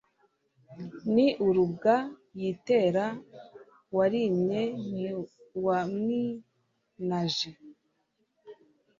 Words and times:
Ni 1.13 1.27
urubwa 1.45 1.95
yiteraWarimye 2.39 4.61
ntiwamwinaje, 4.89 7.49